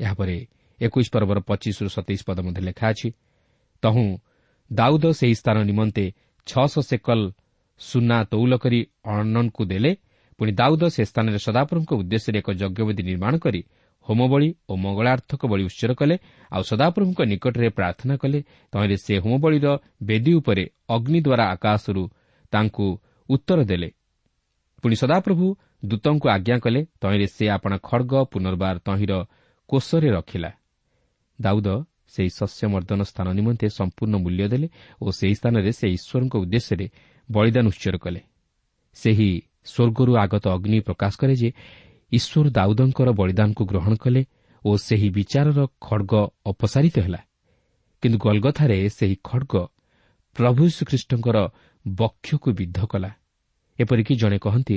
[0.00, 0.36] ଏହାପରେ
[0.80, 3.08] ଏକୋଇଶ ପର୍ବର ପଚିଶରୁ ସତେଇଶ ପଦ ମଧ୍ୟ ଲେଖା ଅଛି
[3.82, 4.06] ତହୁଁ
[4.70, 6.04] ଦାଉଦ ସେହି ସ୍ଥାନ ନିମନ୍ତେ
[6.46, 7.20] ଛଅଶହ ସେକଲ
[7.80, 8.80] ସୁନା ତୌଲ କରି
[9.14, 9.92] ଅନନଙ୍କୁ ଦେଲେ
[10.38, 13.60] ପୁଣି ଦାଉଦ ସେ ସ୍ଥାନରେ ସଦାପୁରଙ୍କ ଉଦ୍ଦେଶ୍ୟରେ ଏକ ଯଜ୍ଞବେଦୀ ନିର୍ମାଣ କରି
[14.06, 16.16] ହୋମବଳି ଓ ମଙ୍ଗଳାର୍ଥକ ବଳି ଉତ୍ସର କଲେ
[16.50, 18.38] ଆଉ ସଦାପ୍ରଭୁଙ୍କ ନିକଟରେ ପ୍ରାର୍ଥନା କଲେ
[18.72, 19.66] ତହିଁରେ ସେ ହୋମବଳିର
[20.02, 22.02] ବେଦୀ ଉପରେ ଅଗ୍ନି ଦ୍ୱାରା ଆକାଶରୁ
[22.52, 22.86] ତାଙ୍କୁ
[23.28, 23.88] ଉତ୍ତର ଦେଲେ।
[24.82, 25.46] ପୁଣି ସଦାପ୍ରଭୁ
[25.82, 29.12] ଦୂତଙ୍କୁ ଆଜ୍ଞା କଲେ ତହିଁରେ ସେ ଆପଣା ଖଡ଼ଗ ପୁନର୍ବାର ତହିଁର
[29.68, 30.50] କୋଷରେ ରଖିଲା।
[31.38, 31.68] ଦାଉଦ
[32.12, 34.68] ସେହି ଶସ୍ୟମର୍ଦ୍ଦନ ସ୍ଥାନ ନିମନ୍ତେ ସମ୍ପୂର୍ଣ୍ଣ ମୂଲ୍ୟ ଦେଲେ
[35.02, 36.86] ଓ ସେହି ସ୍ଥାନରେ ସେ ଈଶ୍ୱରଙ୍କ ଉଦ୍ଦେଶ୍ୟରେ
[37.28, 38.20] ବଳିଦାନ ଉତ୍ସର କଲେ।
[38.96, 39.30] ସେହି
[39.64, 41.48] ସ୍ୱର୍ଗରୁ ଆଗତ ଅଗ୍ନି ପ୍ରକାଶ କରେ ଯେ
[42.12, 44.22] ଈଶ୍ୱର ଦାଉଦଙ୍କର ବଳିଦାନକୁ ଗ୍ରହଣ କଲେ
[44.62, 46.12] ଓ ସେହି ବିଚାରର ଖଡ଼ଗ
[46.46, 47.20] ଅପସାରିତ ହେଲା।
[48.02, 49.54] କିନ୍ତୁ ଗଲଗଥାରେ ସେହି ଖଡ଼ଗ
[50.36, 51.36] ପ୍ରଭୁ ଶ୍ରୀଖ୍ରୀଷ୍ଟଙ୍କର
[51.88, 53.10] ବକ୍ଷକୁ ବିଦ୍ଧ କଲା।
[53.78, 54.76] ଏପରିକି ଜଣେ କହନ୍ତି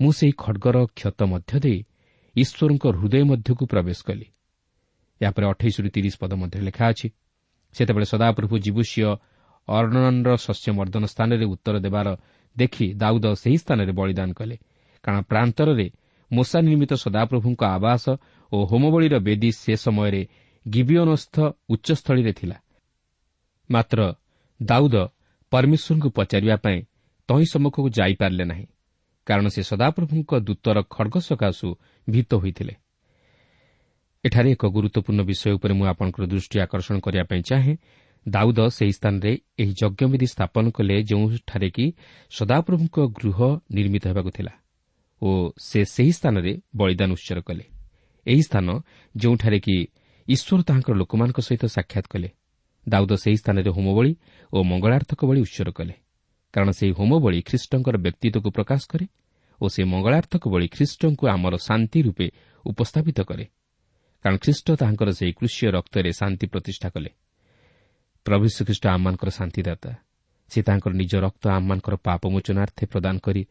[0.00, 1.78] ମୁଁ ସେହି ଖଡ଼ଗର କ୍ଷତ ମଧ୍ୟ ଦେଇ
[2.36, 4.26] ଈଶ୍ୱରଙ୍କ ହୃଦୟ ମଧ୍ୟକୁ ପ୍ରବେଶ କଲି।
[5.20, 7.08] ଏହାପରେ ଅଠେଇଶରୁ ତିରିଶ ପଦ ମଧ୍ୟରେ ଲେଖା ଅଛି
[7.74, 9.02] ସେତେବେଳେ ସଦାପ୍ରଭୁ ଜୀବୁଷୀୟ
[9.68, 12.08] ଅର୍ଣ୍ଣନର ଶସ୍ୟମର୍ଦ୍ଦନ ସ୍ଥାନରେ ଉତ୍ତର ଦେବାର
[12.56, 14.56] ଦେଖି ଦାଉଦ ସେହି ସ୍ଥାନରେ ବଳିଦାନ କଲେ।
[15.04, 15.86] କାରଣ ପ୍ରାନ୍ତରରେ
[16.30, 18.04] ମୂଷା ନିର୍ମିତ ସଦାପ୍ରଭୁଙ୍କ ଆବାସ
[18.52, 20.22] ଓ ହୋମବଳିର ବେଦୀ ସେ ସମୟରେ
[20.66, 21.36] ଗିବିଓନସ୍ଥ
[21.68, 22.56] ଉଚ୍ଚସ୍ଥଳୀରେ ଥିଲା।
[23.70, 23.98] ମାତ୍ର
[24.60, 24.96] ଦାଉଦ
[25.52, 26.78] ପରମେଶ୍ୱରଙ୍କୁ ପଚାରିବା ପାଇଁ
[27.28, 28.66] ତହିଁ ସମ୍ମୁଖକୁ ଯାଇପାରିଲେ ନାହିଁ।
[29.28, 31.68] କାରଣ ସେ ସଦାପ୍ରଭୁଙ୍କ ଦୂତର ଖଡ଼ଗ ସକାଶୁ
[32.08, 32.74] ଭୀତ ହୋଇଥିଲେ।
[34.24, 37.74] ଏଠାରେ ଏକ ଗୁରୁତ୍ୱପୂର୍ଣ୍ଣ ବିଷୟ ଉପରେ ମୁଁ ଆପଣଙ୍କର ଦୃଷ୍ଟି ଆକର୍ଷଣ କରିବା ପାଇଁ ଚାହେଁ।
[38.26, 41.86] ଦାଉଦ ସେହି ସ୍ଥାନରେ ଏହି ଯଜ୍ଞବିଧି ସ୍ଥାପନ କଲେ ଯେଉଁଠାରେ କି
[42.30, 43.38] ସଦାପ୍ରଭୁଙ୍କ ଗୃହ
[43.76, 44.52] ନିର୍ମିତ ହେବାକୁ ଥିଲା
[45.22, 47.64] ଓ ସେ ସେହି ସ୍ଥାନରେ ବଳିଦାନ ଉତ୍ସର କଲେ।
[48.26, 48.66] ଏହି ସ୍ଥାନ
[49.14, 49.76] ଯେଉଁଠାରେ କି
[50.28, 52.28] ଈଶ୍ୱର ତାହାଙ୍କର ଲୋକମାନଙ୍କ ସହିତ ସାକ୍ଷାତ କଲେ।
[52.86, 54.12] ଦାଉଦ ସେହି ସ୍ଥାନରେ ହୋମବଳି
[54.52, 55.94] ଓ ମଙ୍ଗଳାର୍ଥକ ଭଳି ଉତ୍ସର କଲେ।
[56.58, 59.06] କାରଣ ସେହି ହୋମବଳି ଖ୍ରୀଷ୍ଟଙ୍କର ବ୍ୟକ୍ତିତ୍ୱକୁ ପ୍ରକାଶ କରେ
[59.60, 62.26] ଓ ସେ ମଙ୍ଗଳାର୍ଥକ ଭଳି ଖ୍ରୀଷ୍ଟଙ୍କୁ ଆମର ଶାନ୍ତି ରୂପେ
[62.66, 63.44] ଉପସ୍ଥାପିତ କରେ।
[64.24, 67.10] କାରଣ ଖ୍ରୀଷ୍ଟ ତାହାଙ୍କର ସେହି କୃଷିୟ ରକ୍ତରେ ଶାନ୍ତି ପ୍ରତିଷ୍ଠା କଲେ।
[68.26, 69.90] ପ୍ରଭୁ ଶ୍ରୀଖ୍ରୀଷ୍ଟ ଆମମାନଙ୍କର ଶାନ୍ତିଦାତା।
[70.50, 73.42] ସେ ତାଙ୍କର ନିଜ ରକ୍ତ ଆମମାନଙ୍କର ପାପମୋଚନାର୍ଥେ ପ୍ରଦାନ କରି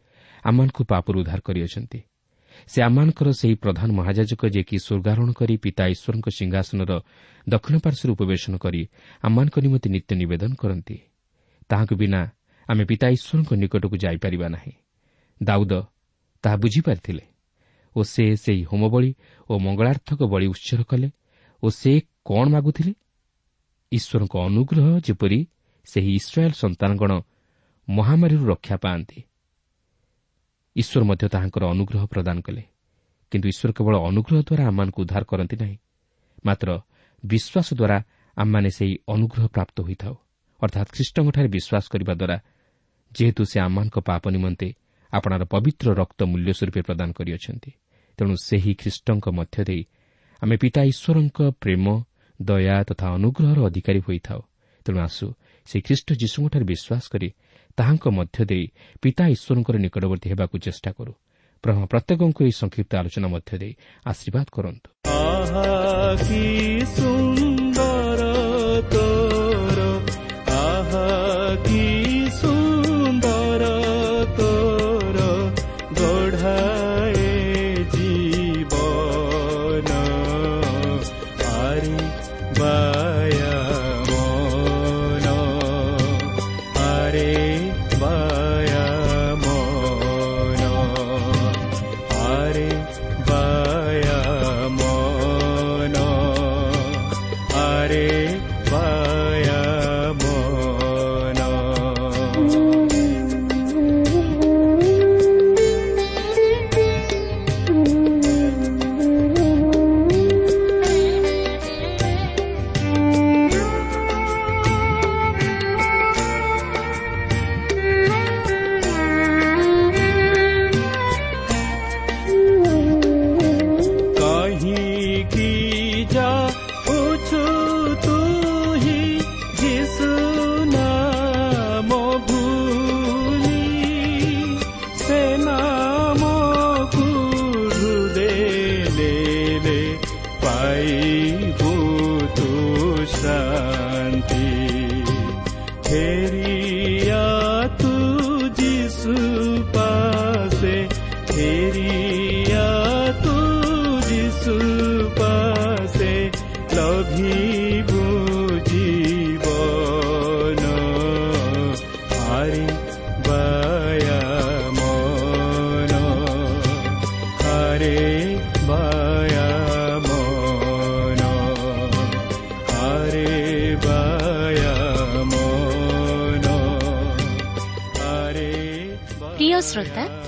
[0.44, 2.00] ଆମମାନଙ୍କୁ ପାପରୁ ଉଦ୍ଧାର କରିଅଛନ୍ତି।
[2.68, 6.92] ସେ ଆମମାନଙ୍କର ସେହି ପ୍ରଧାନ ମହାଯାଜକ ଯିଏକି ସ୍ୱର୍ଗାରୋହଣ କରି ପିତା ଈଶ୍ୱରଙ୍କ ସିଂହାସନର
[7.48, 8.82] ଦକ୍ଷିଣ ପାର୍ଶ୍ୱରେ ଉପବେଶନ କରି
[9.22, 10.96] ଆମମାନଙ୍କ ନିମନ୍ତେ ନିତ୍ୟ ନିବେଦନ କରନ୍ତି।
[11.68, 12.20] ତାହାକୁ ବିନା
[12.68, 14.72] ଆମେ ପିତା ଈଶ୍ୱରଙ୍କ ନିକଟକୁ ଯାଇପାରିବା ନାହିଁ।
[15.40, 15.72] ଦାଉଦ
[16.44, 17.24] ତାହା ବୁଝିପାରିଥିଲେ
[17.96, 19.10] ଓ ସେ ସେହି ହୋମବଳି
[19.50, 21.08] ଓ ମଙ୍ଗଳାର୍ଥକ ବଳି ଉତ୍ସର୍ଗ କଲେ
[21.62, 21.92] ଓ ସେ
[22.28, 22.92] କ'ଣ ମାଗୁଥିଲେ?
[23.92, 25.40] ଈଶ୍ୱରଙ୍କ ଅନୁଗ୍ରହ ଯେପରି
[25.86, 27.12] ସେହି ଇସ୍ରାଏଲ୍ ସନ୍ତାନଗଣ
[27.88, 29.18] ମହାମାରୀରୁ ରକ୍ଷା ପାଆନ୍ତି।
[30.76, 32.62] ଈଶ୍ୱର ମଧ୍ୟ ତାହାଙ୍କର ଅନୁଗ୍ରହ ପ୍ରଦାନ କଲେ
[33.32, 35.76] କିନ୍ତୁ ଈଶ୍ୱର କେବଳ ଅନୁଗ୍ରହ ଦ୍ୱାରା ଆମମାନଙ୍କୁ ଉଦ୍ଧାର କରନ୍ତି ନାହିଁ
[36.46, 36.68] ମାତ୍ର
[37.22, 37.98] ବିଶ୍ୱାସ ଦ୍ୱାରା
[38.36, 40.14] ଆମମାନେ ସେହି ଅନୁଗ୍ରହ ପ୍ରାପ୍ତ ହୋଇଥାଉ
[40.62, 42.36] ଅର୍ଥାତ୍ ଖ୍ରୀଷ୍ଟଙ୍କଠାରେ ବିଶ୍ୱାସ କରିବା ଦ୍ୱାରା
[43.18, 44.68] ଯେହେତୁ ସେ ଆମମାନଙ୍କ ପାପ ନିମନ୍ତେ
[45.12, 47.70] ଆପଣାର ପବିତ୍ର ରକ୍ତ ମୂଲ୍ୟ ସ୍ୱରୂପେ ପ୍ରଦାନ କରିଅଛନ୍ତି
[48.18, 49.82] ତେଣୁ ସେହି ଖ୍ରୀଷ୍ଟଙ୍କ ମଧ୍ୟ ଦେଇ
[50.42, 51.86] ଆମେ ପିତା ଈଶ୍ୱରଙ୍କ ପ୍ରେମ
[52.42, 54.40] ଦୟା ତଥା ଅନୁଗ୍ରହର ଅଧିକାରୀ ହୋଇଥାଉ।
[54.84, 55.26] ତେଣୁ ଆସୁ
[55.66, 57.28] ସେହି ଖ୍ରୀଷ୍ଟ ଯୀଶୁଙ୍କଠାରେ ବିଶ୍ୱାସ କରି
[57.76, 58.64] ତାହାଙ୍କ ମଧ୍ୟ ଦେଇ
[59.02, 61.12] ପିତା ଈଶ୍ୱରଙ୍କର ନିକଟବର୍ତ୍ତୀ ହେବାକୁ ଚେଷ୍ଟା କରୁ।
[61.64, 63.72] ବ୍ରହ୍ମ ପ୍ରତ୍ୟେକଙ୍କୁ ଏହି ସଂକ୍ଷିପ୍ତ ଆଲୋଚନା ମଧ୍ୟ ଦେଇ
[64.06, 64.88] ଆଶୀର୍ବାଦ କରନ୍ତୁ।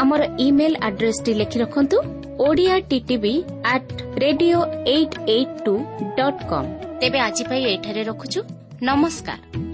[0.00, 1.98] ଆମର ଇମେଲ ଆଡ୍ରେସଟି ଲେଖି ରଖନ୍ତୁ
[2.46, 3.34] Odia TTV
[3.74, 4.58] at radio
[4.94, 5.74] eight eight two
[6.18, 6.68] dot com
[7.00, 8.40] ତେବେ ଆଜି ପାଇଁ ଏଠାରେ ରଖୁଛୁ।
[8.88, 9.67] ନମସ୍କାର।